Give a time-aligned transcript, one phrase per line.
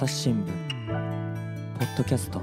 [0.00, 2.40] 朝日新聞ポッドキャスト。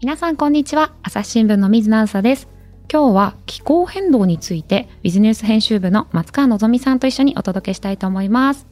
[0.00, 0.94] 皆さんこんにちは。
[1.02, 2.48] 朝日新聞の水野あさです。
[2.90, 8.66] 今日は気候変動についてビジネス編集部の松川のぞみさんと一緒にお届けしたいと思います。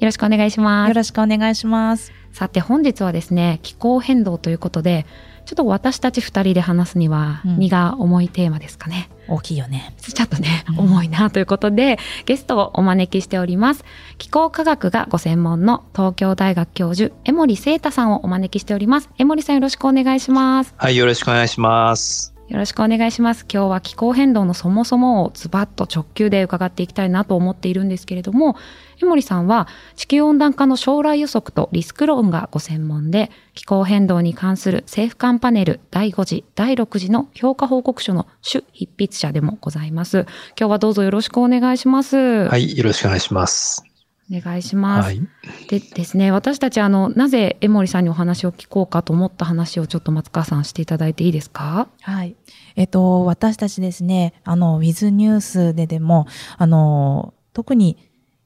[0.02, 0.88] ろしくお願いします。
[0.90, 2.12] よろしくお願いします。
[2.32, 5.06] さて本日はですね気候変動ということで
[5.44, 13.84] ちょっと私たち二人で話すには荷が重いテーマですかね、大きいよねちょっとね、重いなということで、ゲストをお招きしております。
[14.18, 19.10] 気候科学がご専門の東京大学教授、江森聖太さんをお招きしております。
[19.18, 20.74] 江森さんよろしくお願いします。
[20.76, 22.33] はい、よろしくお願いします。
[22.48, 23.46] よろしくお願いします。
[23.50, 28.56] 今日は気候変動のそもそもをズバッと直球で伺っていきたいなと思っているんですけれども、
[29.02, 40.26] 江森さんは地球温暖化の将来予測とリスク論がご専門で、気候変動に関する政府間パネル第5次、第6次の評価報告書の主筆筆者でもございます。
[40.58, 42.16] 今日はどうぞよろしくお願いします。
[42.16, 43.93] はい、よろしくお願いします。
[44.30, 45.06] お願いします。
[45.06, 45.20] はい。
[45.68, 51.88] でですね、私たちあの、なぜ江森さんにお話を聞こうかと思った話をちょっと松川さんしていただいていいですか？
[52.00, 52.34] はい
[52.76, 57.98] えっと私たちですねあのウィズニュースででもあの特に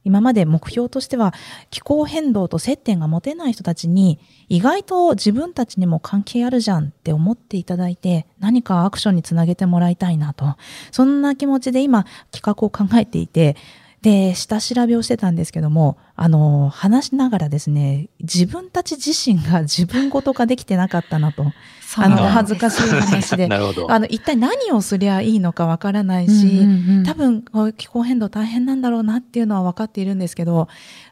[0.05, 1.33] 今まで目標としては
[1.71, 10.55] 気候変動と接点が持てない人たちに意外と自分たちにも関係あるじゃんって思っていただいて何かアクションにつなげてもらいたいなと
[10.91, 13.57] そんな気持ちで今企画を考えていて
[14.01, 21.51] で下調べをしてたんですけどもあの話しながらですね自分たち自身が 自分ごと化できてなかったなと。
[21.97, 23.49] あの恥ずかしい話で。
[23.89, 27.03] あの一体何をすりゃいいのかわからないうんし、うんうん。
[27.03, 30.67] 多分こう気候変動大変なんだろうなっていうのは分かっているんですけど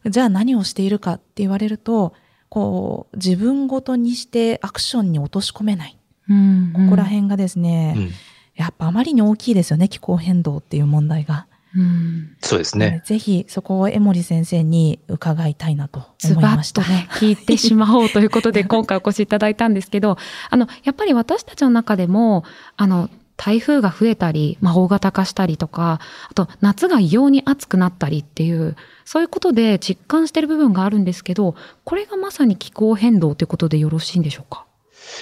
[0.08, 2.13] じゃあ何をしているかって言われると
[2.49, 5.97] こう自分ごとにしてアクションに落とし込めない、
[6.30, 6.85] うんうん。
[6.85, 8.11] ここら辺がですね、うん、
[8.55, 11.47] やっぱあまりに大きいですよね気候変動っていう問題が。
[11.75, 13.01] うんそうですね。
[13.05, 16.81] ぜひそこを江森先生に伺いたいなとズバ思いました。
[16.81, 20.17] ッとね、 聞いてしまおうということで 今回お越しいただいたんですけど、
[20.49, 22.43] あの、やっぱり私たちの中でも、
[22.77, 25.99] あの、台風が増えたり、まあ、大型化したりとか、
[26.30, 28.75] あと夏が異様に暑くなったりっていう、
[29.05, 34.65] そういうことで実感している部分があるんですけど、これがまさに気候変動ということでよろしいんでしょうか？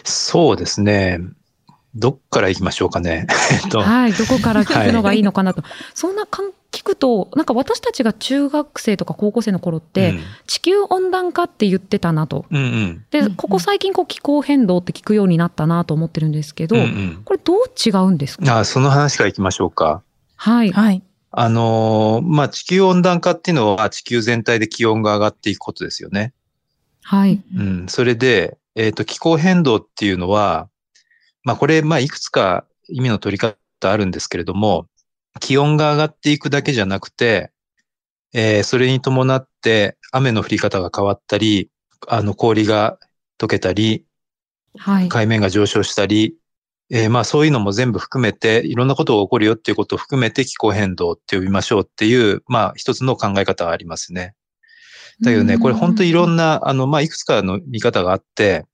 [0.06, 1.20] そうですね。
[1.96, 3.28] どっから行きましょうかね。
[3.64, 5.64] えっと、はい、どこから聞くのがいいのかなと。
[5.94, 12.46] そんなかん聞くと、なんか私たちが中学生とか高校生の頃って、うん地球温暖化って言ってたなと。
[12.52, 13.06] うんうん。
[13.12, 18.60] で、ここ最近こう気候変動って聞くようになったなと思ってるんですけど、うんうんこれどう違うんですか？
[18.60, 20.02] あその話から行きましょうか。
[20.36, 20.72] はい。
[20.72, 21.02] はい。
[21.32, 26.34] あのーまあ、地球温暖化っていうのは地球全体で気温が上がっていくことですよね。
[27.04, 27.42] はい。
[27.56, 27.86] うん。
[27.90, 30.70] それで、えっ、と、気候変動っていうのは、
[31.46, 34.88] まあ、これ、まあ、いくつか意味の取り方あるんですけれども、
[35.40, 37.52] 気温が上がっていくだけじゃなくて、
[38.34, 41.70] えーそれに伴って雨の降り方が変わったり、
[42.08, 43.00] あの、氷が
[43.40, 44.06] 溶けたり、
[44.78, 45.10] はい。
[45.10, 46.36] 海面が上昇したり、
[46.92, 54.34] えーまあそういうのも全部含めて、いろんなことが起こるよっていうことを含めて気候変動って呼びましょうっていう、まあ一つの考え方がありますね。
[55.22, 56.60] だけどね、これ本当にいろんな。
[56.60, 58.66] な、あの、まあいくつかの見方があって、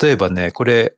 [0.00, 0.94] 例えばね、これ、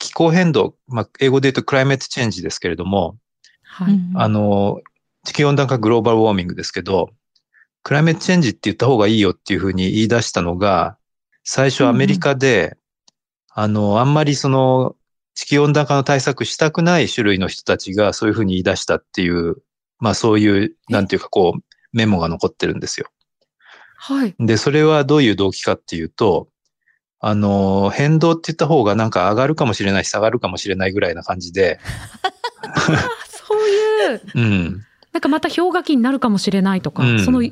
[0.00, 3.18] 気候変動、まあ英語で言うとクライメットチェンジですけれども、
[3.62, 3.94] はい。
[4.16, 4.80] あの、
[5.24, 7.10] 地球温暖化グローバルウォーミングですけど、
[7.82, 10.96] クライメットチェンジって言った方がいいよっていうふうに言い出したのが、
[11.44, 12.78] 最初アメリカで、
[13.50, 14.96] あの、あんまりその、
[15.34, 19.56] 地球温暖化の対策したくない種類の人たちがそういうふうに言い出したっていう、
[19.98, 21.62] まあそういう、なんていうかこう、
[21.92, 23.08] メモが残ってるんですよ。
[23.96, 24.34] はい。
[24.38, 26.48] で、それはどういう動機かっていうと、
[27.22, 31.78] あの、変動って言った方がなんか上がるかもしれないし下がるかもしれないぐらいな感じで、
[32.62, 32.80] あ
[33.28, 34.86] そういう、うん。
[35.12, 37.42] なんかまた氷河期になるかもしれないとか、うんその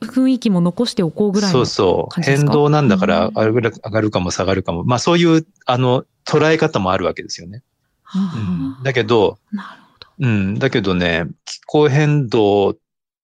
[0.00, 1.58] 雰囲気も残しておこうぐらいの。
[1.58, 2.12] そうそう。
[2.12, 2.50] 感じですか？
[2.50, 4.84] 変動なんだからうん上がる上がるかも下がるかも。
[4.84, 7.62] まあそういう、あの、捉え方もあるわけですよね。
[8.02, 10.28] はあだけど、なるほど。
[10.28, 12.76] うん、だけどね、気候変動っ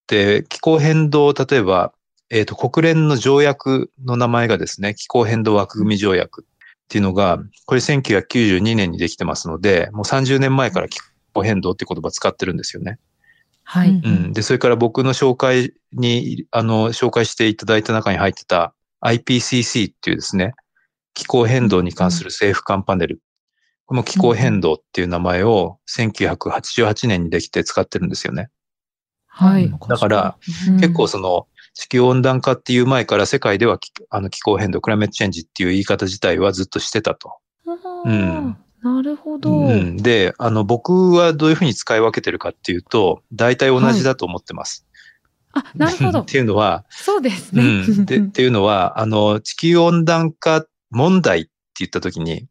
[0.07, 1.93] て、気候変動、例えば、
[2.31, 10.99] えっ、と、国連の条約の名前がですね、気候変動枠組み条約っていうのが、これ1992年にできてますので、もう30年前から気
[11.33, 12.99] 候変動って言葉使ってるんですよね。
[13.63, 13.91] はい。
[13.91, 14.33] うんうん。
[14.33, 20.55] で、それから僕の紹介に、あの、紹介していただいた中に入ってた IPCC っていうですね、
[21.15, 23.21] 気候変動に関する政府間パネル。
[23.87, 28.49] この気候変動っていう名前を1988年にできて使ってるんですよね。
[29.27, 29.71] はい。
[29.89, 30.37] だから、
[30.69, 37.39] うん結構その地球温暖化っていう前から世界ではきあの気候変動、クライメットチェンジっていう言い方自体はずっとしてたと。
[38.05, 39.51] うんなるほど。
[39.51, 44.87] うん、で、あの僕はどういうふうに使い分けてるかっていうと、大体同じだと思ってます。
[45.55, 46.25] あ、なるほどっ。
[46.27, 47.87] ていうのは、そうですうね。
[47.87, 48.05] ん。
[48.05, 52.47] で、っていうのは、あの、地球温暖化問題って言ったときに、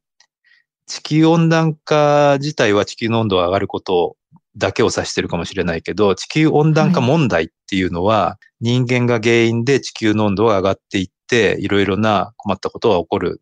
[0.88, 4.18] 地球温暖化自体は地球の温度が上がること
[4.57, 13.41] だけを指してるかもしれないけど、地球温暖化問題っていうのは、人間が原因で地球の温度が上がっていって、いろいろな困ったことが起こる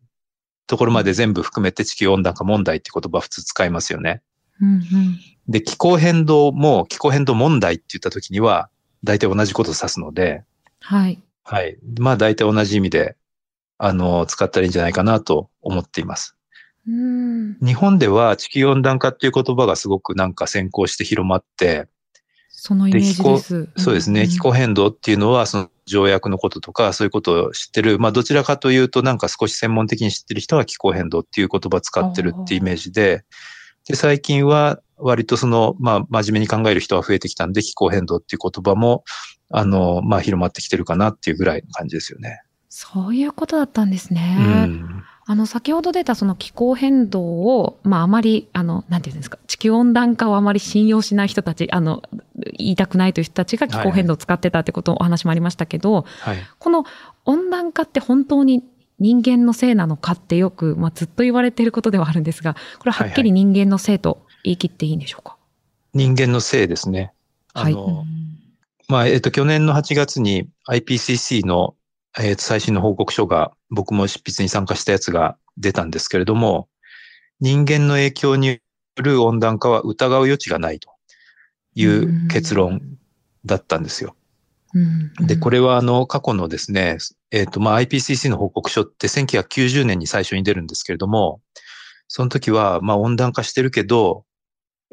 [0.66, 4.22] ところまで全部含めて地球温暖化問題って言葉普通使いますよね。
[4.60, 4.82] うんうん
[5.48, 8.70] で、気候変動も気候変動問題って言ったときには、
[9.04, 10.44] 大体同じことを指すので、
[10.80, 11.20] はい。
[11.42, 11.76] はい。
[11.98, 13.16] まあ大体同じ意味で、
[13.78, 16.36] あの、使ったらいいんじゃないかなと思っています。
[16.86, 17.58] うん。
[17.60, 21.88] 日本では地球温暖化っていう言葉がすごくなんか先行して広まって、
[22.48, 23.68] そのイメージです。
[23.76, 33.24] そうですね、気候変動っていうのはその条約のこととかそういうことを知ってる、まあどちらかというとなんか少し専門的に知ってる人は気候変動っていう言葉を使ってるっていうイメージで、
[33.88, 39.04] で、最近は割とその、まあ真面目に考える人が増えてきたんで気候変動っていう言葉も、
[39.50, 42.42] あの、まあ広まってきてるかなっていうぐらいの感じですよね。
[42.68, 44.36] そういうことだったんですね。
[44.38, 45.04] うん。
[45.24, 52.02] あの、先ほど出たその気候変動を、まあ、あまり、あの、なんていうんですか、地球温暖化をあまり信用しない人たち、あの、
[52.58, 56.38] 言いたくないという人たちが気候変動を使ってたってこと、お話もありましたけど、はい。
[56.58, 56.84] この
[57.24, 58.64] 温暖化って本当に
[58.98, 65.36] 人間のせいなのかってよく、まあ、ずっと言われていることではあるんですが、これははっきり人間のせいと言い切っていいんでしょうか？
[65.94, 67.12] 人間のせいですね。
[67.52, 68.06] あの、はい
[68.88, 71.74] まあ、えっ、と、去年の8月に IPCC の、
[72.18, 76.68] えーと最新の報告書が、僕も執筆に参加したやつが出たんですけれども、
[77.40, 78.56] 人間の影響によ
[78.96, 80.90] る温暖化は疑う余地がないと
[81.74, 82.80] いう結論
[83.44, 84.14] だったんですよ。
[84.74, 86.96] うんで、これはあの、過去のですね、
[87.30, 91.42] えっ、と、まあ、IPCC の報告書って1990年に最初に出るんですけれども、
[92.08, 94.24] その時は、まあ、温暖化してるけど、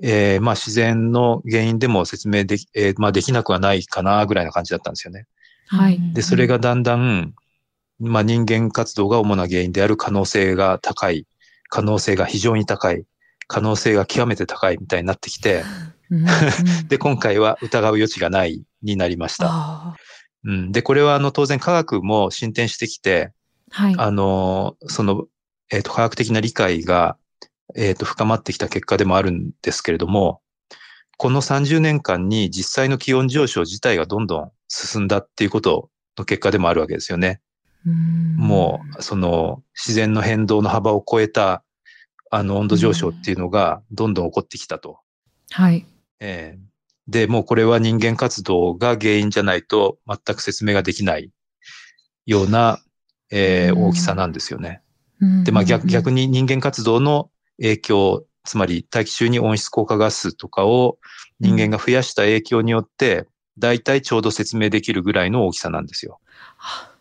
[0.02, 5.28] えーまあ、自然の原因でも説明でき、えーまあ、できなくはないかな、ぐらいな感じだったんですよね。
[5.70, 6.00] はい。
[6.14, 7.34] で、それがだんだん、
[8.00, 11.28] まあ、人間活動が主な原因である可能性が高い、
[11.70, 13.06] 可能性が非常に高い、
[13.48, 15.64] 可能性が極めて高いみたいになってきて、
[16.10, 16.26] うんうん
[16.90, 19.46] で、今回は疑う余地がないになりました。
[19.50, 19.96] あ
[20.44, 20.72] うん。
[20.72, 23.32] で、これはあの、当然科学も進展してきて、
[23.70, 23.96] はい。
[23.96, 25.26] あの、その、
[25.72, 27.16] えっ、と、科学的な理解が、
[27.76, 30.42] えっ、と、深まってきた結果でもあるんですけれども、
[31.18, 37.42] この30年間に実際の気温上昇自体がどんどん進んだっていうことの結果でもあるわけですよね。
[37.86, 41.64] うんもう、その、自然の変動の幅を超えた、
[42.32, 45.00] あの、温度上昇っていうのがどんどん起こってきたと。
[45.52, 45.86] はい。
[46.20, 46.70] ええ
[47.10, 51.32] で、もうこれは人間活動が原因じゃないと全く説明ができない
[52.28, 52.80] ような、
[53.32, 54.82] えーうん大きさなんですよね。
[55.20, 60.98] うんで、まあ逆逆に人間活動の影響、つまり大気中に温室効果ガスとかを
[61.40, 63.28] 人間が増やした影響によって、
[63.58, 66.20] だいたいちょうど説明できるぐらいの大きさなんですよ。
[66.60, 66.92] あ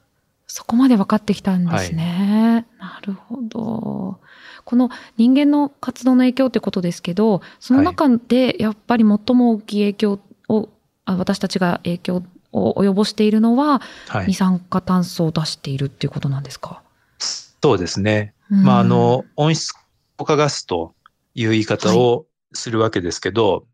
[0.46, 2.66] そこまで分かってきたんですね。
[2.78, 4.18] なるほど。
[4.64, 10.68] この人間の活動の影響ってことですけど、その中でやっぱり最も大きい影響を、
[11.04, 12.22] あ私たちが影響
[12.52, 14.28] を及ぼしているのは、はい。
[14.28, 16.82] 二酸化炭素を出しているっていうことなんですか？
[17.18, 18.32] そうですね。
[18.48, 19.74] まあ、あの、温室
[20.16, 20.94] 効果ガスと
[21.34, 22.24] いう言い方を
[22.54, 23.66] するわけですけど、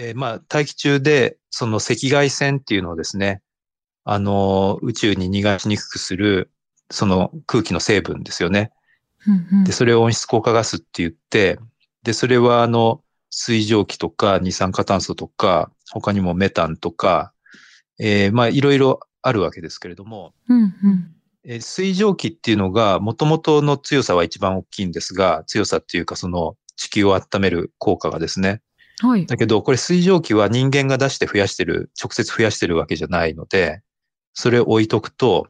[0.00, 3.42] えーまあ、大気中でその赤外線っていうのをですね、
[4.04, 6.52] あの、宇宙に逃がしにくくする、
[6.88, 8.70] その空気の成分ですよね。
[9.64, 11.58] で、それを温室効果ガスって言って、
[12.04, 17.32] で、それはあの、水蒸気とか二酸化炭素とか、他にもメタンとか、
[17.98, 28.62] えーまあ、いろいろあるわけですけれども、うんうんえー水蒸気っていうのが、元々の強さは一番大きいんですが、強さっていうかその地球を温める効果がですね。
[29.00, 29.26] はい。
[29.26, 33.82] だけど、これ水蒸気は人間が出して増やしてる、直接増やしてるわけじゃないので、
[34.34, 35.48] それを置いとくと、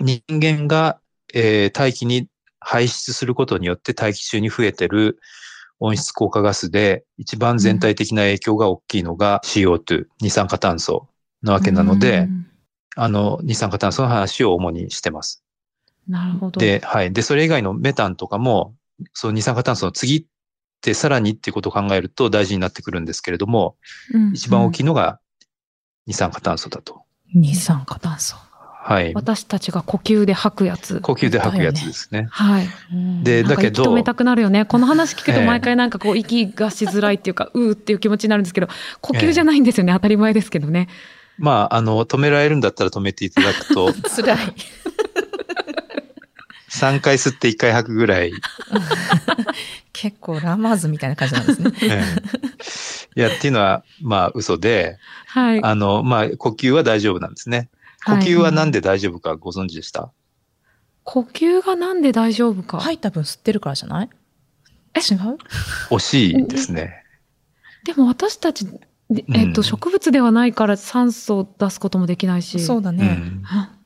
[0.00, 1.00] 人間が、
[1.32, 2.28] えー大気に
[2.60, 5.18] 排出することによって大気中に増えてる
[5.80, 11.08] 温室効果ガスで、一番全体的な影響が大きいのが CO2、二酸化炭素
[11.42, 12.46] なわけなので、うん
[12.96, 15.44] あの、二酸化炭素の話を主にしてます。
[16.08, 16.60] なるほど。
[16.60, 17.12] で、はい。
[17.12, 18.74] で、それ以外のメタンとかも、
[19.12, 20.26] その二酸化炭素の次
[20.92, 23.76] さらにっていうことを考えると大事になってくるんですけれども、
[24.12, 25.20] うん一番大きいのが
[26.06, 27.02] 二酸化炭素だと。
[27.34, 28.36] 二酸化炭素。
[28.84, 29.14] はい。
[29.14, 31.00] 私たちが呼吸で吐くやつ。
[31.00, 32.28] 呼吸で吐くやつですね。
[32.30, 32.68] はい。
[33.22, 34.66] で、だけど息止め、たくなるよね。
[34.66, 38.68] この話聞くとええ毎回なんかこう息がしづらいっていうか、うーっていう気持ちになるんですけど、
[39.00, 39.94] 呼吸じゃないんですよね。
[39.94, 40.88] 当たり前ですけどね。
[41.38, 44.54] まあ、あの、止められるんだったら止めていただくと、 辛い。
[46.74, 48.32] 3回吸って1回吐くぐらい、
[49.92, 51.72] 結構ラマーズみたいな感じなんですね。
[51.82, 52.02] え
[53.16, 55.62] いや、っていうのは、まあ、嘘で、はい。
[55.62, 57.68] あの、まあ、呼吸は大丈夫なんですね。
[58.04, 60.12] 呼吸はなんで大丈夫かご存知でした、
[61.04, 62.80] 呼吸がなんで大丈夫か。
[62.80, 64.10] 吐いた分吸ってるからじゃない？
[64.94, 64.98] え？
[65.00, 65.38] 違う？
[65.90, 67.04] 惜しいですね。
[67.84, 68.66] でも私たち、
[69.10, 72.56] でえっと、うん植物ではないから酸素を出すこともできないし。
[72.56, 73.06] うそうだね。
[73.06, 73.42] ん。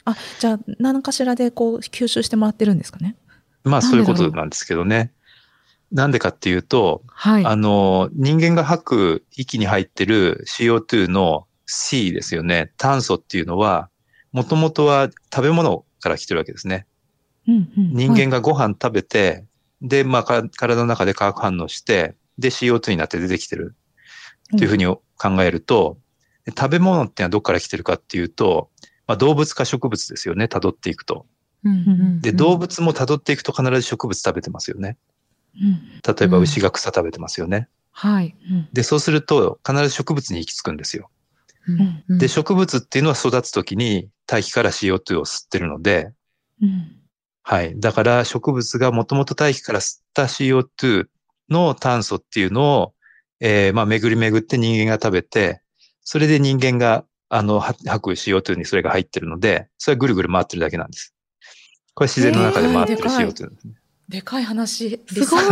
[0.09, 3.17] ああ、じゃあ、何かしらでこう、吸収してもらってるんですかね？
[3.65, 5.13] まあ、そういうことなんですけどね。
[5.93, 7.45] なんでかっていうと、はい。
[7.45, 12.73] あの、人間が吐く息に入ってる CO2 の C ですよね。
[12.77, 13.91] 炭素っていうのは、
[14.33, 16.87] もともとは食べ物から来てるわけですね。
[17.47, 17.93] うんうん。
[17.95, 19.45] 人間がご飯食べて、
[19.81, 23.75] で、まあ、か体の中で化学反応して、で、CO2 になって出てきてる
[24.55, 25.03] っていうふうに考
[25.43, 25.99] えると、
[26.45, 28.71] で食べ物ってのはどこから来てるかっていうと、
[29.09, 31.27] まあ、動物か植物ですよね、辿っていくと。
[32.21, 34.97] で、動物も辿っていくと必ず植物食べてますよね。
[35.61, 37.69] うん例えば牛が草食べてますよね。
[37.91, 38.37] はい。
[38.49, 41.11] うんで、そうすると必ず植物に行き着くんですよ。
[42.09, 46.13] で、植物っていうのは育つときに大気から CO2 を吸ってるので、
[46.63, 46.99] うん
[47.43, 47.81] はい。
[47.81, 51.07] だから植物がもともと大気から吸った CO2
[51.49, 52.95] の炭素っていうのを、
[53.41, 55.63] えーまあ巡り巡って人間が食べて、
[56.03, 61.15] それで人間が、あの、は吐く CO2 にそれが入ってるので、それはぐるぐる回ってるだけなんです。
[61.95, 63.75] これ自然の中で回ってるえーでかい CO2 なんですね。
[64.09, 65.01] でかい話。
[65.07, 65.45] すごい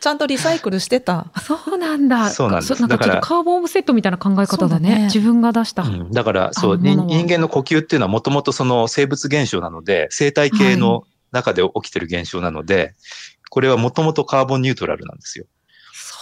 [0.00, 1.32] ちゃんとリサイクルしてた。
[1.42, 2.28] そうなんだ。
[2.28, 4.94] そうなんですなんかちょっだからとカーボンオフセットみたいな考え方だね。
[4.96, 5.82] ね自分が出した。
[5.82, 12.94] うん、だから、そう、人人間の呼吸っていうのはもともとその生物現象なので、生態系の中で起きてる現象なので、
[13.48, 15.46] これはもともとカーボンニュートラルなんですよ。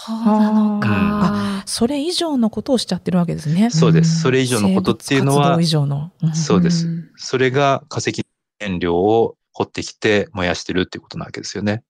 [0.05, 0.89] そうなのか。
[0.91, 3.69] あそれ以上のことをしちゃってるわけですね。
[3.71, 4.21] そうでうんす。
[4.21, 6.11] それ以上のことっていうのは以、上の。
[6.21, 8.25] うんそうですんそれが化石
[8.59, 11.83] 燃料を掘ってきて燃やしてるっていうことなわけですよね。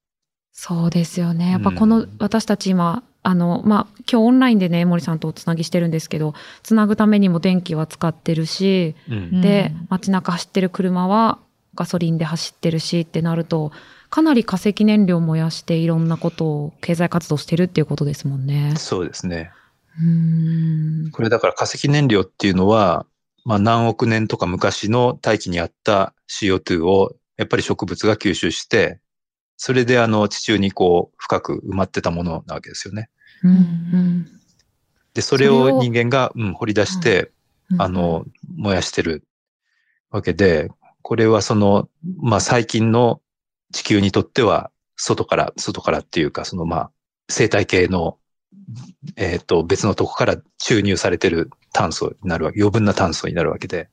[0.54, 1.52] そうですよね。
[1.52, 9.42] やっぱうんこの、私たち今、あの、まあ、今日オンラインでね、森さんとおつなぎしてるんですけど、つなぐためにも電気は使ってるし、うん。
[9.42, 11.40] でうん、街中走ってる車は
[11.74, 13.72] ガソリンで走ってるしってなると、
[14.10, 18.74] かなり化石燃料燃やしていろんなことを経済活動してるっていうことですもんね。
[18.78, 19.52] そうですね。
[20.00, 21.12] うーん。
[21.12, 23.06] これだから化石燃料っていうのは、
[23.44, 29.00] まあ何億年とか昔の大気にあった CO2 をやっぱり植物が吸収して、
[29.58, 33.10] それであの地中にこう深く埋まってたものなわけですよね。
[33.44, 34.28] うんうん
[35.16, 37.32] で、それを人間が、うん、掘り出して、
[37.72, 39.24] うんあの、燃やしてる
[40.12, 40.70] わけで、
[41.02, 43.22] これはその、まあ最近の
[43.72, 46.92] 地球にとっては、外から、外からっていうか、そのまあ、
[47.30, 48.18] 生態系の、
[49.16, 53.90] えっ、と、別のとこから注入されてる炭素になるわけ、余分な炭素になるわけで、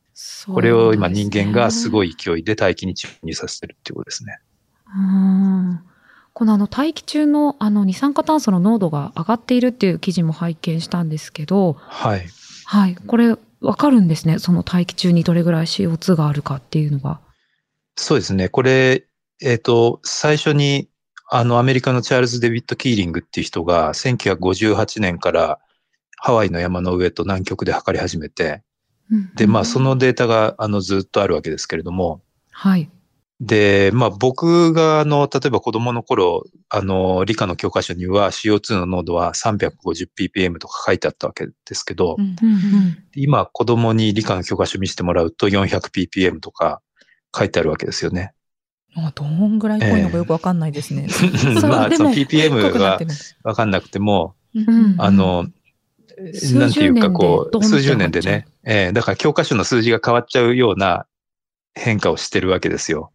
[0.47, 2.11] これを今人間がすごい。
[2.11, 4.39] い勢いで大気に注入させてるっていうことですね。
[4.95, 5.81] うん
[6.35, 12.27] このあの大気中のあの二酸化炭素の濃度が上がっているっていう記事も拝見したんですけど、はい。
[12.65, 14.39] はい、これわかるんですね。
[14.39, 17.21] その大気中にどれぐらい CO2 があるかっていうのが。
[17.97, 18.49] そうですね。
[18.49, 19.07] これ、
[19.43, 20.89] えっ、と、最初に、
[21.29, 25.59] あの、アメリカのチャールズ・デビッド・キーリングっていう人が、1958年から
[26.17, 28.63] ハワイの山の上と南極で測り始めて、
[29.35, 32.89] で、まあ、そのデータが、あの、ずっとあるわけですけれども、はい。
[33.41, 46.81] で、まあ、僕が、あの、例えば子供の頃、あの、理科の教科書には CO2 の濃度は 350ppm とか書いてあったわけですけど、うんうんうん今、子供に理科の教科書見せてもらうと 400ppm とか
[47.37, 48.33] 書いてあるわけですよね。
[48.95, 51.07] あどんぐらい濃いのかよくわかんないですね。
[51.63, 53.11] まあ、その ppm が濃くなってる。
[53.43, 54.95] わかんなくても、うん。
[54.99, 55.47] あの、
[56.35, 61.07] 数十なんていうかこう、数十年でね、えーだから教科書の数字が変わっちゃうような
[61.75, 63.13] 変化をしてるわけですよ。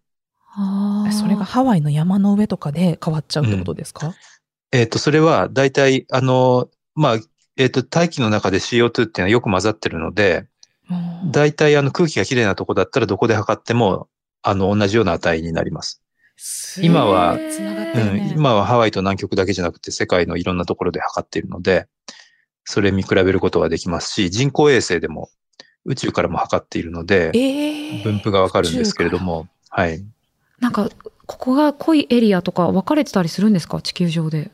[1.12, 4.15] それがハワイの山の上とかで変わっちゃうってことですか、
[4.72, 7.17] えっ、と、それは大体、あの、まあ、
[7.57, 10.48] えっ、と、大気の中で CO2 っていうのはよく混ざってるので、
[10.89, 11.31] うん。
[11.31, 14.07] 大体あの空気がきれいなとこだったらどこで測っても、
[14.50, 16.01] あの、同じような値になります。
[16.82, 18.30] 今はすごい繋がっうん。
[18.30, 21.88] 今はハワイと南極だけじゃなくて世界のいろんなところで測っているので、
[22.63, 25.30] それ見比べることができますし、人工衛星でも
[25.84, 30.01] 宇宙からも測っているので、えー分布がわかるんですけれども、はい。
[30.60, 30.89] なんか、
[31.25, 33.82] ここが濃いエリアとか分かれてたりするんですか？
[33.82, 34.51] 地球上で。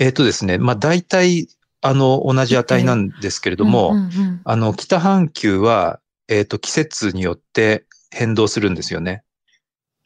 [0.00, 1.46] えっ、とですね、まあ大体、
[1.80, 9.24] あの、同じ値なんですけれども、うんうんうんあの、北半球は、えっ、と、季節によって変動するんですよね。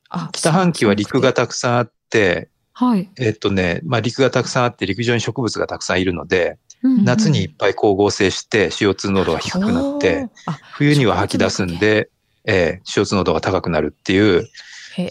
[0.08, 3.10] あ北半球は陸がたくさんあって、はい。
[3.18, 10.28] えっ、とね、まあ陸がたくさんあって陸上に植物がたくさんいるので、うんうん夏にいっぱい光合成して CO2 濃度が低くなって、
[10.75, 12.10] 冬には吐き出すんで、
[12.44, 14.48] えー CO2 濃度が高くなるっていう、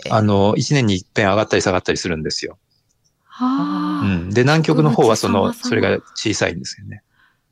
[0.09, 2.57] あの、一年に一遍上がったり下がったりするんですよ。
[3.25, 4.29] はあうん。
[4.29, 7.03] で、南極の方はその、それが小さいんですよね。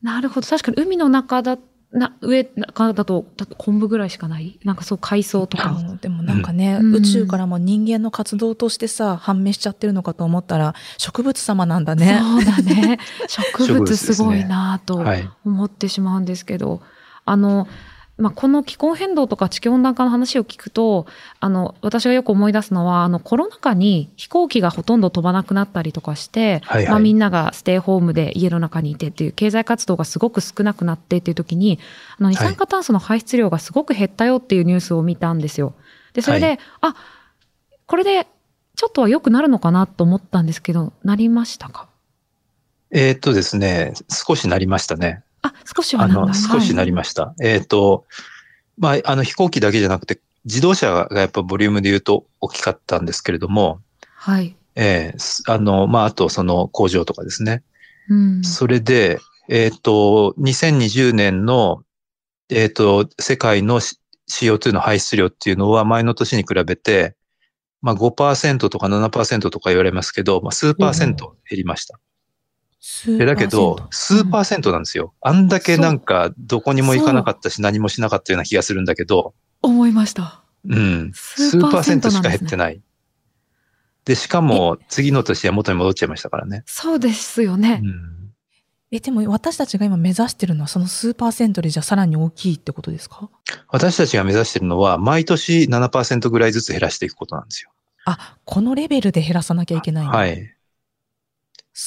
[0.01, 0.47] なるほど。
[0.47, 1.57] 確かに海の中だ、
[1.93, 4.59] な、上中だと、だと昆布ぐらいしかない？
[4.63, 5.69] なんかそう海藻とか。
[5.71, 12.19] うんでもなんかね、うん宇宙からも人間の活動としてさ、判明しちゃってるのかと思ったら、植物様なんだね。
[12.19, 12.99] そうだね。
[13.27, 15.29] 植 植物すごいなとはい。
[15.45, 16.81] 思ってしまうんですけど、
[17.25, 17.67] あの、
[18.15, 21.07] まあ、この気候変動とか地球温暖化の話を聞くと、
[21.39, 31.79] あの、私がよく思い出すのは、あの、コロナ禍に飛行機がほとんど飛ばなくなったりとかして、はいはいまあ、みんながステイホームで家の中にいてっていう経済活動がすごく少なくなってっていう時に、
[32.19, 35.73] あの、二酸化炭素の排出量がすごく減ったよっていうニュースを見たんですよ。
[36.13, 36.95] で、それで、はいあ、
[37.87, 38.27] これで
[38.75, 41.87] ちょっとは良くなるのかなと思ったんですけど、なりましたか？
[42.91, 45.23] えーっとですね、少しなりましたね。
[45.43, 47.35] あ、少しはあの、少しなはいりました。
[47.41, 48.05] えーっと、
[48.77, 53.81] まあ、あの飛行機だけじゃなくて、自動車がやっぱボリュームで言うと大きかったんですけれども、
[54.15, 54.55] はい。
[54.75, 57.63] えーすあの、まあ、あとその工場とかですね。
[58.09, 58.43] うん。
[58.43, 59.19] それで、
[59.49, 61.83] えーっと、2020年の、
[62.49, 67.15] えーっと、世界の C- CO2 の排出量っていうのは前の年に比べて、
[67.81, 71.99] まあ5%とか7%とか言われますけど、まあ数パーセント減りました。
[73.05, 75.13] でだけど、数パーセントなんですよ。
[75.21, 80.43] あんだけなんかどこにも行かなかったし何もしなかったような気がするんだけど、思いました。
[80.67, 81.11] うん。
[81.13, 82.81] 数数パーセントしか減ってない。
[84.05, 86.63] で、しかも次の年は元に戻っちゃいましたからね。
[86.65, 87.81] そうですよね。
[87.83, 88.23] うん
[88.95, 93.27] え、でも私たちが今目指してるのはその数パーセントでじゃあさらに大きいってことですか？
[93.69, 97.71] 私たちが目指しているのは、毎年7%ぐらいずつ減らしていくことなんですよ。
[98.05, 100.55] あ、このレベルで減らさなきゃいけないはい。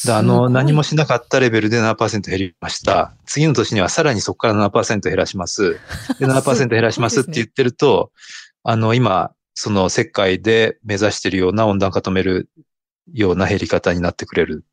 [0.08, 3.14] あの、何もしなかったレベルで7%減りました。
[3.24, 5.78] 次の年にはさらにそこから7%減らします。
[6.18, 8.10] で、 7%減らしますって言ってると、
[8.64, 12.50] あの、今、その世界で目指しているような温暖化止める
[13.12, 14.64] ような減り方になってくれる。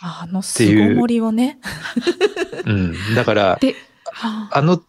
[0.00, 1.58] あの、てすいうご盛りをね。
[2.64, 3.14] うん。
[3.14, 3.58] だから、
[4.22, 4.82] ああの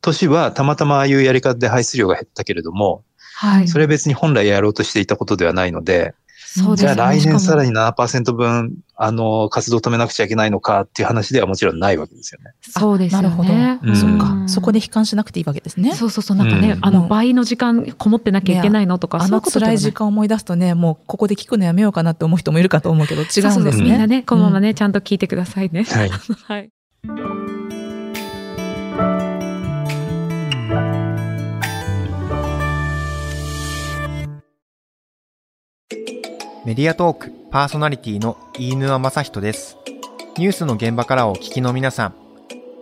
[0.00, 3.68] 年はたまたまああいうやり方で排出量が減ったけれども、はい。
[3.68, 6.14] それは別に本来やろうとしていたことではないので、
[6.58, 12.52] そうですねじゃあ来年さらしに7%分、あの、活動止めなくちゃいけないのかっていう話ではもちろんないわけですよね。
[12.60, 13.28] そうですよね。
[13.28, 13.52] なるほど。
[13.52, 14.32] うんそっか。
[14.32, 15.94] うんそこで悲観しなくていいわけですね。
[15.94, 24.18] そうそうそう、なんかね、うんあの、うん倍の時間こもってなきゃいけないのとか、あの辛い時間を思い出すとね、もうここで聞くのやめようかなって思う人もいるかと思うけど、違うんですそうそうそうみんなね。
[24.18, 25.84] ね、このままね、ちゃんと聞いてくださいね。
[25.84, 26.10] はい。
[26.48, 26.70] はい。
[36.68, 39.78] メディアトークパーソナリティの飯沼正人です。
[40.36, 42.14] ニュースの現場からお聞きの皆さん、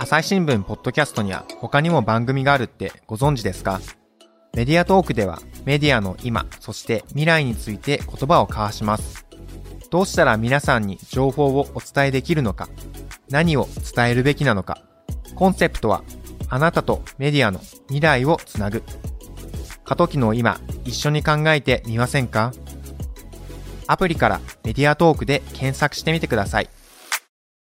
[0.00, 3.80] 朝日新聞ポッドキャストには他にも番組があるってご存知ですか？
[4.54, 9.24] メディアトークではメディアの今、そして未来について言葉を交わします。
[9.88, 12.68] どうしたら皆さんに情報をお伝えできるのか、
[13.30, 14.82] 何を伝えるべきなのか、
[15.36, 16.02] コンセプトは
[16.48, 18.82] あなたとメディアの未来をつなぐ。
[19.84, 22.52] 過渡期の今、一緒に考えてみませんか？
[23.86, 26.68] アプリからメディアトークで検索してみてください。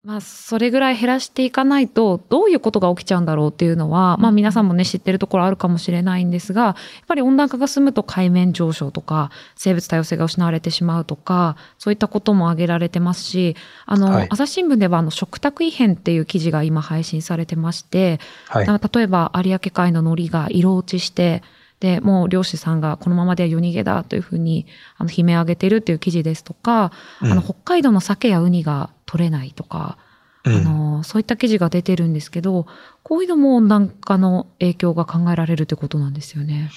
[0.04, 6.74] まあ、それぐらい減らしていかないと、どういうことが起きちゃうんだろうっていうのは、まあ皆さんもね、知ってるところあるかもしれないんですが、やっ
[7.06, 13.54] ぱり温暖化が進むと海面上昇とか、生物多様性が失われてしまうとか、そういったことも挙げられてますし、
[13.86, 14.26] あの、はい。
[14.28, 18.18] 朝日新聞では、あの、食卓異変っていう記事が今配信されてまして、
[18.52, 21.44] 例えば有明海の海苔が色落ちして、
[21.82, 24.66] で、もう漁師さんがこのままでは夜逃げだというふうに、
[24.98, 29.98] あの、悲鳴を上げているっていう記事ですとか、うんあの、北海道の鮭やウニが取れないとか、
[30.44, 32.68] うんあの、そういった記事が出てるんですけど、
[33.02, 36.70] こういうのも温暖化の影響が考えられるということなんですよね。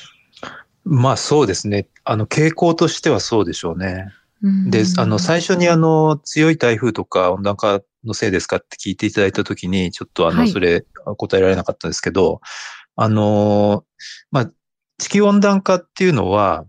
[0.85, 1.87] まあそうですね。
[2.03, 4.07] あの、傾向としてはそうでしょうね。
[4.41, 10.83] うんで、あの、最初にあの、強い台風とか温暖化のせいですかって聞いていただいたときに、ちょっとあの、はいそれ
[11.17, 12.41] 答えられなかったんですけど、
[12.95, 13.83] あの、
[14.31, 14.51] まあ、
[14.97, 16.65] 地球温暖化っていうのは、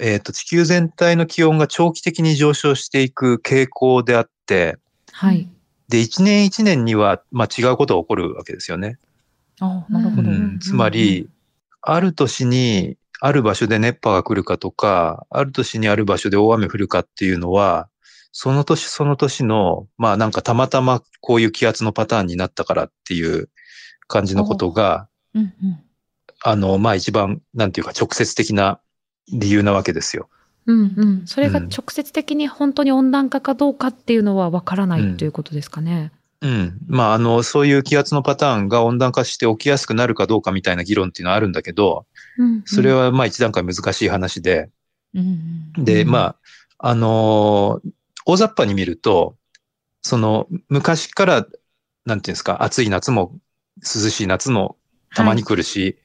[0.00, 4.78] えっ、と、地球全体の気温が長期的に上昇していく傾向であって、
[5.12, 5.48] はい。
[5.88, 8.98] で、一年一年には、まあ、違うことが起こるわけですよね。
[9.60, 10.30] あなるほど。
[10.30, 11.28] うんうんつまり、
[11.82, 17.88] ある年にある場所で熱波が来るかとか、ある年にある場所で大雨降るかっていうのは、
[18.32, 23.50] その年その年の、まあなんかたまたまこういう気圧のパターンになったからっていう
[24.06, 25.80] 感じのことが、うんうん
[26.42, 28.80] あの、まあ一番、なんていうか直接的な
[29.32, 30.28] 理由なわけですよ。
[30.66, 31.26] うんうん。
[31.26, 36.12] それがうん直接的に本当に温暖化かどうかっていうのはわからないということですかね。
[36.40, 36.78] うん。
[36.86, 42.06] まああの、そういう気圧のパターンが温暖化して起きやすくなるかどうかみたいな議論っていうのはあるんだけど、
[42.38, 44.70] うんうんそれ、はまあ一段階難しい話で、
[45.14, 46.36] うんうんで、うんまあ、
[46.78, 47.90] あのー
[48.26, 49.36] 大雑把に見ると、
[50.02, 51.46] その、昔から
[52.04, 53.32] なんていうんですか、暑い夏も
[53.78, 54.76] 涼しい夏も
[55.14, 55.96] たまに来るし、はい。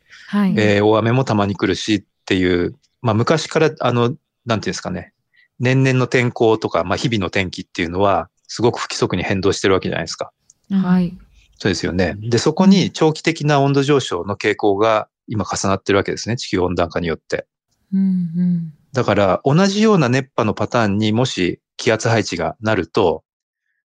[0.58, 5.14] えー大雨もたまに来るしっていう、まあ昔から、あの、なんていうんですかね、
[5.60, 10.32] 年々の天候とか、まあ日々の天気っていうのは、すごく不規則に変動してるわけじゃないですか。
[10.72, 11.18] はい。
[11.58, 12.16] そうですよね。
[12.20, 16.38] で、そこに長期的な温度上昇の傾向が今重なってるわけですね。
[16.38, 17.48] 地球温暖化によって。
[17.94, 18.74] うんうん。
[18.94, 23.24] だから、同じような熱波のパターンにもし気圧配置がなると、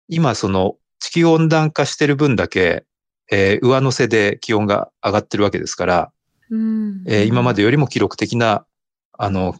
[0.08, 2.84] 今その地球温暖化してる分だけ、
[3.30, 6.12] えー上乗せで気温が上がってるわけですから、
[6.50, 8.64] うんえー今までよりも記録的な、
[9.12, 9.54] あの、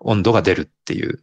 [0.00, 1.22] 温度が出るっていう。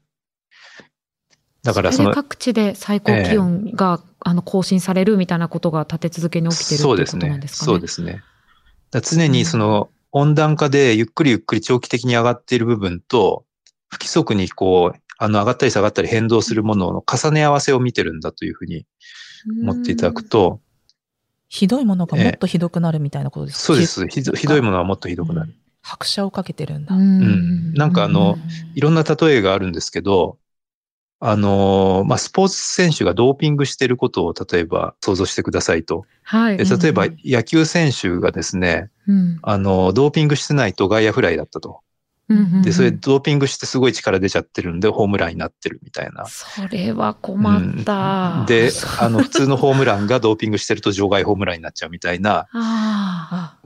[1.64, 7.42] だからそのれで、各地で最高気温が、あの更新されるみたいなことが立て続けに起きてるっていうですかね。
[7.48, 8.24] そうですね。
[8.92, 13.46] だ常にその温暖化でゆっくりゆっくり長期的に上がっている部分と、
[13.90, 18.86] 不規則にこう、あの上がったり下がったり変動するものの重ね合わせを見てるんだというふうに
[19.62, 20.62] 思っていただくと、
[21.54, 24.08] ひどいものがもっとひどくなるみたいなことですか、そうです。
[24.08, 25.54] ひどひどいものはもっとひどくなる。
[25.84, 26.96] 拍車をかけてるんだ。
[26.96, 28.40] ううんうんなんかあの
[28.74, 30.40] いろんな例えがあるんですけど、
[31.20, 36.06] あの、まあ、スポーツ選手がドーピングしていることを例えば想像してくださいと。
[36.24, 36.58] はい。
[36.58, 41.82] で例えばうん野球選手がですね、うんあの、ドーピングしてないと外野フライだったと。
[42.64, 46.26] で、それドーピングしてすごい力出ちゃってるんで、ホームランになってるみたいな。
[46.26, 48.38] それは困った。
[48.40, 52.48] うんで、あの、 普通のホームランがドーピングしてると場外ホームランになっちゃうみたいな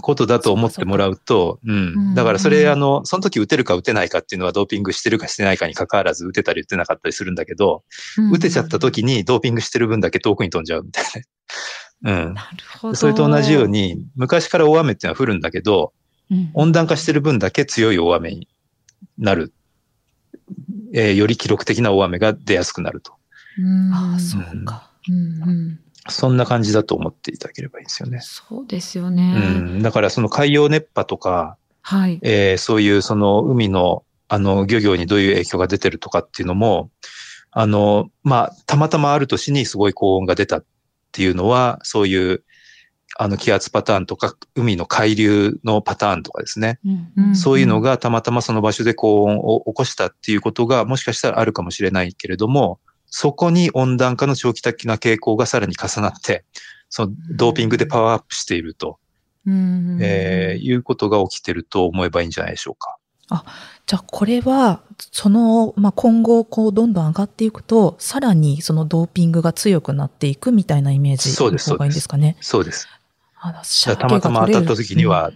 [0.01, 2.15] ことだと思ってもらうと、ううんん。
[2.15, 7.83] だからそれ、あの、その時打てるか打てないかっていうのはドーピングしてるかしてないかに関わらず打てたり打てなかったりするんだけど、
[8.17, 11.03] うん打てちゃった時にドーピングしてる分だけ遠くに飛んじゃうみたい
[12.03, 12.25] な。
[12.25, 12.33] うん。
[12.33, 12.95] なるほど。
[12.95, 16.06] それと同じように、昔から大雨っていうのは降るんだけど、うん
[16.53, 18.47] 温暖化してる分だけ強い大雨に
[19.17, 19.53] なる。
[20.93, 23.13] えーより記録的な大雨が出やすくなると。
[23.59, 24.89] うん、ああ、そうか。
[25.09, 25.79] うんうん。
[26.09, 28.19] そんな感じだと思っていただければいいんですよね。
[28.21, 29.33] そうですようね。
[29.33, 29.81] ん。
[29.81, 32.19] だからその海洋熱波とか、はい。
[32.21, 36.91] えーそういうその海の、あの、漁業にどういう影響が出てるとかっていうのも、
[37.51, 40.65] あの、まあ、たまたまある年にすごい高温が出たっ
[41.11, 42.43] ていうのは、そういう、
[43.19, 46.79] あの、気圧パターンとか、海の海流のパターンとかですね。
[47.15, 56.45] うんそういうのがたまたまその場所で高温を起こしたっていうことがもしかしたらあるかもしれないけれども、そこに温暖化の長期的な傾向がさらに重なって、
[56.89, 58.99] そのドーピングでパワーアップしていると、
[59.45, 62.97] うんえーいうことが起きてると思えばいいんじゃないでしょうか。
[63.87, 72.37] じゃあこれは、その、まあ、今後、こう、どんどん上がっていくと、さらにそのドーピングが強くなっていくみたいなイメージそうですの方がいいんですかね。
[72.41, 72.87] そうです。
[73.39, 75.31] たまたま当たった時に、は、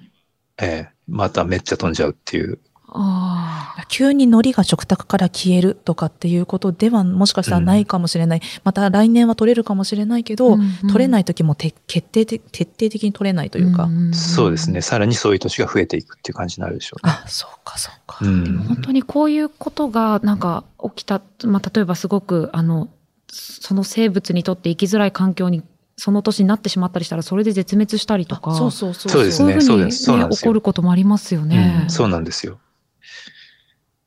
[0.58, 2.58] えーまためっちゃ飛んじゃうっていう。
[2.88, 3.86] ああ。
[3.88, 8.42] 急に海苔が食卓から消えるとかっていうことではもしかしたらないかもしれない。
[8.64, 13.90] また来年は取れるかもしれないけど、取れないい時もて決定的、徹底的に取れないというか。
[14.14, 14.82] そうですね。。
[14.82, 17.14] さらにそういう年が増えていくっていう感じになるでしょうね。
[17.14, 18.20] あ、そうか、そうか。
[18.22, 20.64] うんでも本当にこういうことがなんか
[20.96, 22.90] 起きた、まあ、例えばすごくあの
[23.28, 25.64] その生物にとって生きづらい環境に
[26.02, 29.12] その年になってしまったりしたらそれで絶滅したりとかあそうそうそう。
[29.12, 31.82] そうですねそういうふうに、そうですそうなんね、ですよ起こることもありますよね。
[31.84, 32.60] うんそうなんですよ。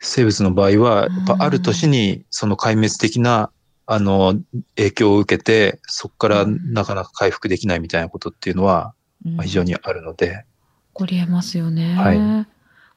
[0.00, 3.50] 生物の場合は、やっぱある年にその壊滅的な、
[3.87, 4.35] あの、
[4.74, 8.92] 影響を受けて、そこからなかなか回復できないみたいなことっていうのは、
[9.24, 11.94] うんまあ非常にあるので、起こりえますよね。
[11.94, 12.46] はい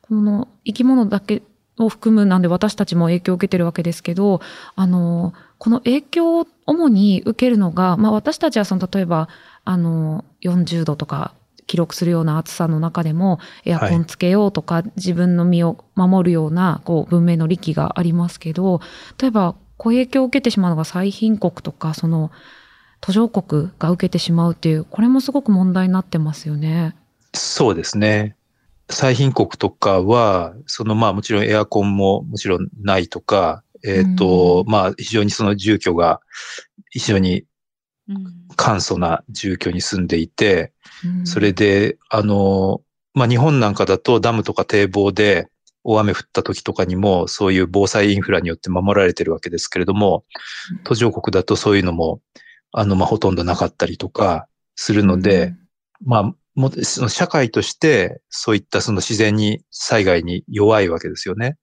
[0.02, 1.44] この生き物だけ
[1.78, 4.42] を含むなんで私たちも影響を受けてるわけですけど、
[4.76, 9.30] あの、この影響を主に受けるのが、まあ私たちはその例えば、
[9.64, 11.34] あの、40度とか
[11.68, 18.82] 記録するような暑さの中でもエアコンつけようとか、自分の身を守るようなこう文明の利器がありますけど、
[19.22, 22.32] 例えばこう影響を受けてしまうのが最貧国とか、その
[23.02, 26.96] 途上国が受けてしまうっていう、これもすごく問題になってますよね。
[27.34, 28.36] そうですね。
[28.90, 36.22] 最貧国とかは、そのまあもちろんエアコンももちろんないとか、えっ、と、まあ非常にその住居が
[36.90, 37.46] 非常に
[38.10, 38.48] うん。
[38.56, 40.74] 簡素な住居に住んでいて、
[41.06, 41.28] うん。
[41.28, 42.82] それで、あの、
[43.14, 45.50] まあ、日本なんかだとダムとか堤防で
[45.84, 50.24] 大雨降った時とかにもそういう防災インフラによって守られてるわけですけれども
[50.72, 52.22] うん、途上国だとそういうのも、
[52.72, 55.56] あの、まあ、ほとんどなかったりとかするので、
[56.06, 61.58] まあ、もその社会としてそういったその自然に災害に弱いわけですよね。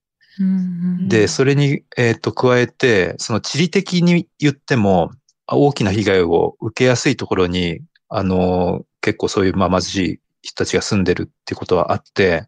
[1.09, 5.11] で、それに、えっ、と、加えて、その地理的に言っても、
[5.47, 12.47] あ大きな被害を受けやすいところに、あの、結構そういう、まあ、貧しい人たちが住んでるってことはあって、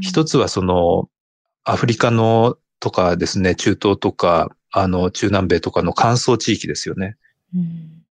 [0.00, 1.08] 一つはその、
[1.64, 7.16] アフリカのとかですね、中東とか、あの、中南米とかの乾燥地域ですよね。
[7.54, 8.04] うん。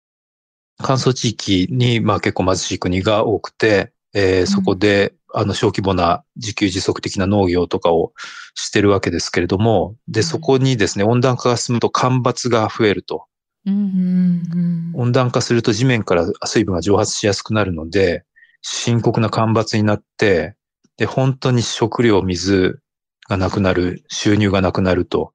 [0.78, 8.12] 乾燥地域に、まあ結構貧しい国が多くて、えーそこで、あの、小規模な自給自足的な農業とかを
[8.54, 13.26] してるわけですけれども、で、そこにですね、温暖化が進むと干ばつが増えると。
[13.66, 13.70] う。
[13.70, 18.24] うんん温暖化すると地面から水分が蒸発しやすくなるので、
[18.62, 20.56] 深刻な干ばつになって、
[20.96, 22.80] で、本当に食料、水
[23.28, 25.32] がなくなる、収入がなくなると、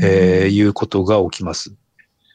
[0.00, 1.70] えーいうことが起きます。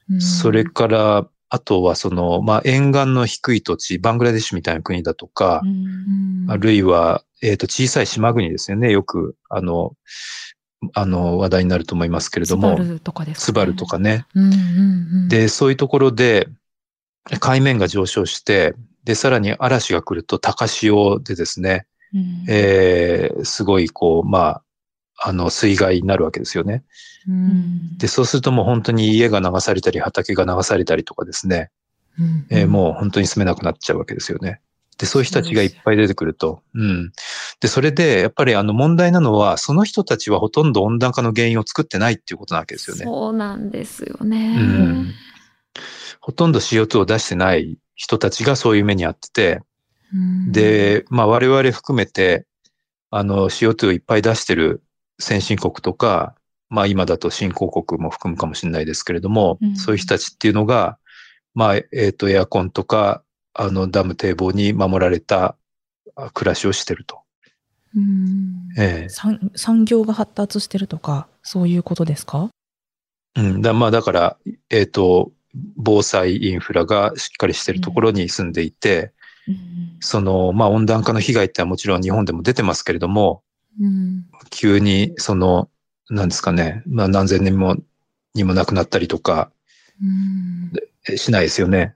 [0.10, 8.92] うんそれから、あとはその、まあ、沿岸の低い土地、バングラデシュみたいな国だとか、うんあるいは、えっ、と、小さい島国ですよね。
[8.92, 9.96] よく、あの、
[10.96, 13.46] あの、話題になると思いますけれども、スバルとかですかね。
[13.46, 14.26] スバルとかね。
[14.34, 14.56] うんうんう
[15.26, 16.50] ん、で、そういうところで、
[17.40, 21.86] 海面が上昇して、で、さらに嵐が来ると高潮でですね、
[22.16, 22.46] うん。
[22.50, 24.64] えーすごい、こう、まあ、
[25.18, 26.84] あの、水害になるわけですよね。
[27.28, 31.72] うんで、そうするともう本当に家が流されたり、畑が流されたりとかですね、
[32.20, 34.62] うんえーもう本当に住めなくなっちゃうわけですよね。
[34.98, 36.62] で、そういう人たちがいっぱい出てくると。
[36.76, 37.12] うん。
[37.60, 43.06] で、それで、やっぱりあの問題なのは、その人たちはほとんど温暖化の原因を作ってないっていうことなわけですよね。
[43.06, 44.56] そうなんですよね。
[44.58, 45.14] うん
[46.24, 49.62] ほとんど CO2 を出してない人たちがそういう目にあってて、
[50.14, 52.46] うん、で、まあ我々含めて、
[53.10, 54.82] あの CO2 をいっぱい出してる
[55.24, 56.36] 先進国とか、
[56.70, 59.76] まあ今だと新興国も含むかもしれないですけれども、うん。
[59.76, 60.98] そういう人たちっていうのが、
[61.54, 65.56] まあ、えっ、と、エアコンとか、あの、ダム堤防に守られた
[66.16, 67.20] あ暮らしをしてると。
[67.96, 68.70] うん。
[68.78, 72.50] え産産業が発達してるとか、そういうことですか？
[73.36, 73.62] えうん。
[73.62, 74.38] だまあだから、
[74.72, 75.32] えっ、と、
[75.76, 79.14] 防災インフラがしっかりしてるところに住んでいて、
[80.00, 83.44] その、まあ温暖化の被害ってのはもちろん日本でも出てますけれども、
[83.82, 85.70] うん急にその、
[86.10, 87.78] なんですかね、まあ何千年も、
[88.36, 89.52] にもなくなったりとか
[90.02, 90.72] うん
[91.08, 91.96] えしないですよね。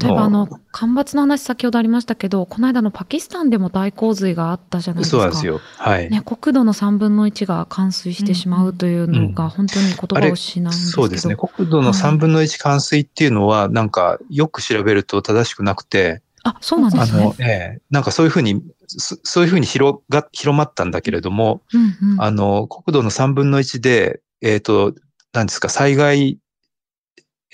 [0.00, 5.16] 例えばあの、干ばつの話先ほどありましたけど、この間のパキスタンでも大洪水があったじゃないですか。
[5.16, 5.60] そうなんですよ。
[5.76, 6.08] はい。
[6.08, 11.02] ね、国土の3分の1が冠水してしまうというのが本当に言葉を失うんですけど。
[11.02, 11.36] そうですね。
[11.36, 17.44] 国土の3分の1冠水っていうのは、なんか、よく調べると正しくなくて、あ、そうなんですね。、あのえ
[17.78, 18.62] え、なんかそういうふうに、
[19.00, 24.94] そそういうふうに広が、広まったんだけれども、うんうんあの、国土の3分の1で、えっ、と、
[25.32, 26.38] 何ですか、災害、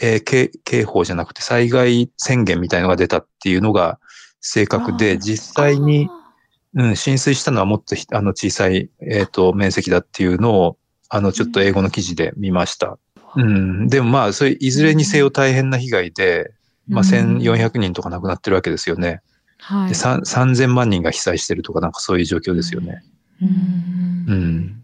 [0.00, 3.98] えー警警報じゃなくて災害宣言みたいのが出たっていうのが
[4.40, 6.08] 正確あで、ー実際に、
[6.74, 12.98] うん、浸水したのはもっとひあの小さい、えっ、と、面積だっていうのを、あの、ちょっと英語の記事で見ました。
[13.36, 13.88] うん。
[13.88, 16.52] でもまあ、それ、いずれにせよ大変な被害で、
[16.86, 19.20] まあ、うん1400人とか亡くなってるわけですよね。
[19.58, 23.02] はいで、さん3000万人が被災してるとか、なんかそういう状況ですよね。
[23.42, 24.78] うん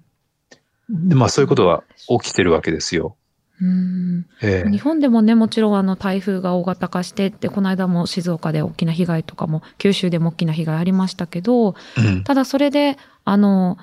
[0.90, 1.08] うん。
[1.08, 1.84] で、まあ、そういうことは
[2.20, 3.16] 起きてるわけですよ。
[3.60, 12.24] うんええ日本でもね、もちろんあの台風が大型化してって、この間も静岡で大きな被害とかも、九州でも大きな被害ありましたけど、うん。
[12.24, 13.78] ただそれで、あの、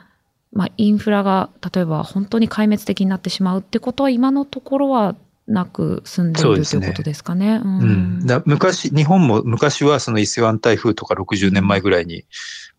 [0.54, 5.16] まあ、インフラが例えば本当に壊滅的になってしまうってことは今のところは
[5.48, 7.62] なく済んでいるということですかね。
[7.64, 12.26] ううん、だ昔、日本も昔はその伊勢湾台風とか60年前ぐらいに、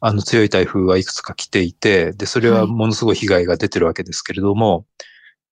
[0.00, 4.86] あの強い台風はいくつか来ていて、で、それはものすごい被害が出てるわけですけれども、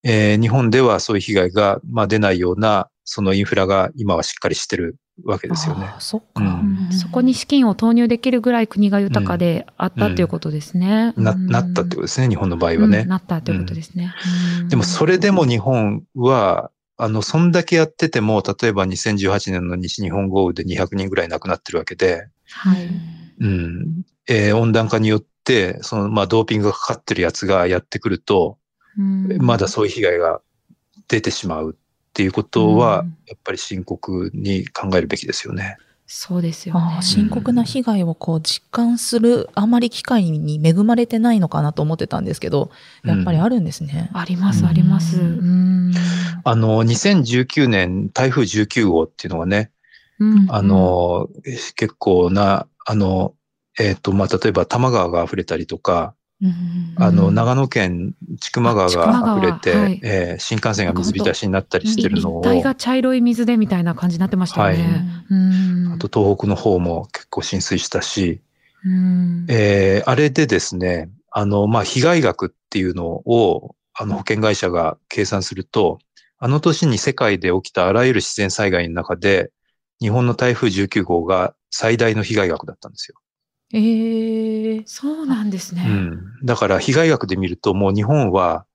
[0.02, 5.92] えー日本ではそういう被害が、まあ、出ないような、そのインフラが今はしっかりしてるわけですよね。
[5.98, 6.86] そっか、うん。
[6.86, 6.92] うん。
[6.92, 11.12] そこに資金を投入できるぐらい国が豊かであったということですね。
[11.16, 11.46] な、うん。
[11.48, 12.98] なったってことですね、日本の場合はね。
[13.00, 13.08] うん。
[13.08, 14.14] なったということですね。
[14.62, 14.68] うん。
[14.68, 16.70] でもそれでも日本は、
[17.02, 22.88] あの、そんだけやってても、例えば2018年の西日本豪雨で200人ぐらい亡くなってるわけで、はい。
[23.40, 24.02] うん。
[24.28, 28.58] えー温暖化によって、その、まあ、ドーピングがかかってるやつがやってくると、
[28.98, 30.42] うんまだそういう被害が
[31.08, 35.78] 出てしまうっていうことは、うんやっぱり深刻に考えるべきですよね。
[36.12, 37.02] そうですよね。
[37.02, 42.72] 深刻な被害をこう実感するあまり機会に恵まれてないのかなと思ってたんですけど、
[43.04, 44.10] やっぱりあるんですね。
[44.12, 45.20] あります、あります。
[45.20, 45.94] ううん。
[46.42, 49.70] あの、2019年台風19号っていうのがね、
[50.18, 51.28] うんあ、の、
[51.76, 53.34] 結構な、あの、
[53.78, 56.19] えっ、と、まあ、例えば多摩川が溢れたりとか、うん
[56.96, 60.00] あの、うん長野県千曲川が溢れて、はい。
[60.02, 65.04] えー新幹線が水浸しになったりしてるのを、一帯が茶色い水でみたいな感じになってましたよね。
[65.30, 65.92] うん。
[65.94, 68.40] あと東北の方も結構浸水したし、
[68.84, 69.46] うん。
[69.48, 75.98] えーあれでですね、あの、まあ、被害額っていうのを、あの、保険会社が計算すると、
[76.38, 79.50] あの年に世界で起きたあらゆる自然災害の中で、
[80.00, 83.18] 日本の台風19号が最大の被害額だったんですよ。
[83.72, 85.84] えー、そうなんですね。
[85.86, 86.20] うん。
[86.44, 88.66] だから被害額で見るともう日本は、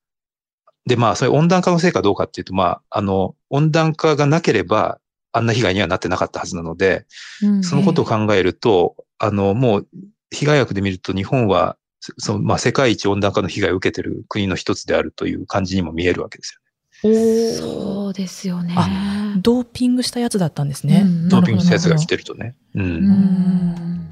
[0.86, 5.00] で、まあ、それ温暖化のせいかどうかっていうと、まあ、あの、温暖化がなければ、
[5.32, 7.06] あんな被害にはなってなかったはずなので、
[7.42, 9.88] うんそのことを考えると、あの、もう、
[10.32, 11.78] 被害額で見ると日本は、
[12.18, 16.60] その、まあ、世界一温暖化の被害を受けている国の一つであるという感じにも見えるわけです
[17.02, 18.74] そうですよね。
[18.78, 21.04] あドーピングしたやつだったんですね。
[21.04, 21.30] うんよね。
[21.30, 22.16] ドーピングしたやつが来て。
[22.16, 22.56] てるとね。
[22.74, 22.82] う。
[22.82, 24.05] うんん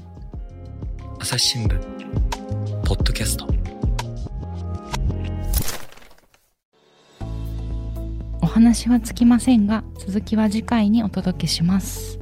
[1.24, 1.80] 朝日新聞
[2.84, 3.48] ポッドキャスト。
[8.42, 12.18] お話はつきませんが続きは次回にお届けします。